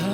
[0.00, 0.06] Dù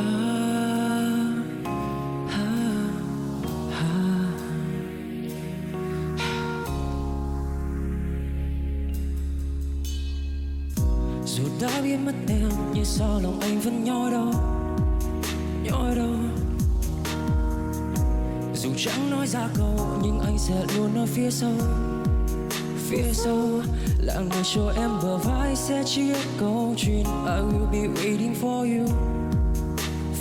[11.61, 14.33] đã biết mất em Nhưng sao lòng anh vẫn nhói đau
[15.63, 16.15] Nhói đau.
[18.55, 21.53] Dù chẳng nói ra câu, Nhưng anh sẽ luôn ở phía sau
[22.77, 23.49] Phía sau.
[23.99, 28.79] Là người cho em bờ vai Sẽ chia câu chuyện, I will be waiting for
[28.79, 29.15] you.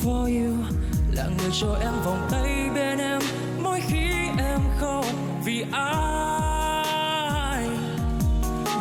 [0.03, 0.53] For you.
[1.11, 3.21] Là người cho em vòng tay bên em.
[3.61, 5.05] Mỗi khi em khóc,
[5.45, 7.67] Vì ai?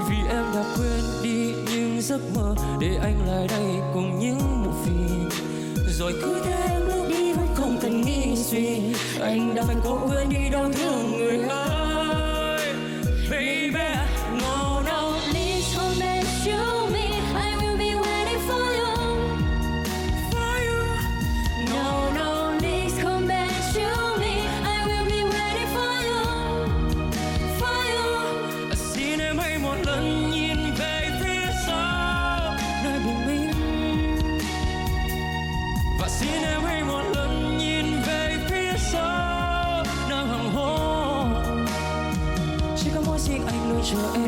[0.09, 4.71] Vì em đã quên đi những giấc mơ để anh lại đây cùng những bộ
[4.85, 5.29] phim
[5.99, 8.81] rồi cứ thế em bước đi, vẫn không cần nghĩ suy.
[9.21, 12.75] Anh đã phải cố quên đi đau thương người ơi.
[13.31, 14.02] Baby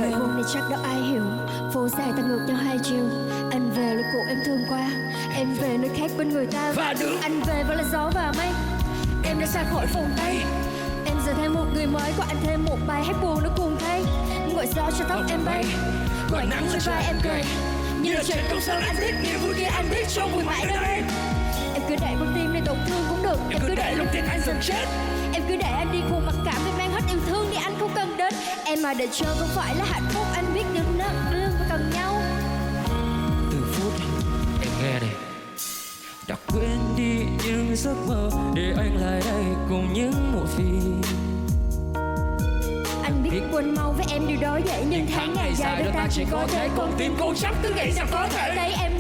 [0.01, 1.23] Đợi hôm nay chắc đâu ai hiểu.
[1.73, 3.05] Phố dài ta ngược nhau hai chiều.
[3.51, 4.91] Anh về lúc cũ em thương qua
[5.37, 6.73] Em về nơi khác bên người ta.
[6.77, 7.19] Và được.
[7.23, 8.49] Anh về với là gió và mây.
[9.25, 10.45] Em đã xa khỏi vòng tay.
[11.07, 12.13] Em giờ thêm một người mới.
[12.17, 14.03] Của anh thêm một bài hát buồn nó cùng thay.
[14.57, 15.65] Gọi gió cho tóc em bay.
[16.31, 17.43] Gọi nắng cho vai em cười.
[18.03, 20.67] Như là chuyện công sơn anh thích Niềm vui kia anh biết trong vui mãi
[20.67, 21.03] đây.
[21.75, 23.39] Em cứ để con tim này tổn thương cũng được.
[23.51, 24.85] Em cứ để lòng tin anh dần chết.
[25.33, 26.74] Em cứ để anh đi cùng mặc cảm Vì
[28.85, 31.91] mà để chờ không phải là hạnh phúc Anh biết được nó đương và cần
[31.95, 32.23] nhau.
[33.51, 33.93] Từ phút
[34.63, 35.11] em nghe đây
[36.29, 41.01] đã quên đi những giấc mơ để anh lại đây cùng những bộ phim
[43.03, 46.09] Anh biết quên mau với em điều đó dễ Nhưng tháng ngày dài đôi ta
[46.11, 48.93] chỉ có thể Con tim cô chắc cứ nghĩ rằng có thể Thấy em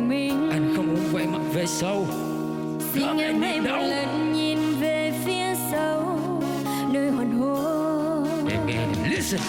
[0.00, 0.50] bình minh.
[0.50, 2.06] anh không muốn quay mặt về sau
[2.92, 6.18] Xin Không, em hãy một lần nhìn về phía sau,
[6.92, 8.48] nơi hoàng hôn.
[8.66, 9.40] này listen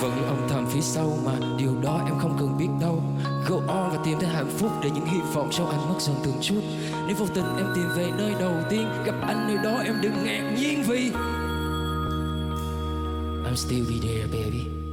[0.00, 3.02] vẫn âm thầm phía sau mà điều đó em không cần biết đâu.
[3.48, 6.16] Go on và tìm thấy hạnh phúc để những hy vọng sau anh mất dần
[6.24, 6.60] từng chút.
[7.06, 10.24] Nếu vô tình em tìm về nơi đầu tiên, Gặp anh nơi đó em đừng
[10.24, 11.10] ngạc nhiên vì
[13.44, 14.85] I'm still be there, baby.